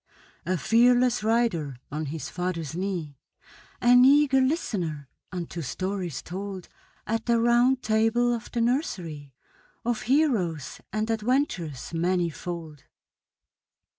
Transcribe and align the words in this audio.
A 0.47 0.57
fearless 0.57 1.23
rider 1.23 1.77
on 1.91 2.07
his 2.07 2.27
father's 2.27 2.75
knee, 2.75 3.19
An 3.81 4.03
eager 4.03 4.41
listener 4.41 5.07
unto 5.31 5.61
stories 5.61 6.23
told 6.23 6.67
At 7.05 7.27
the 7.27 7.39
Round 7.39 7.83
Table 7.83 8.33
of 8.33 8.51
the 8.51 8.61
nursery, 8.61 9.35
Of 9.85 10.01
heroes 10.09 10.81
and 10.91 11.07
adventures 11.11 11.93
manifold. 11.93 12.85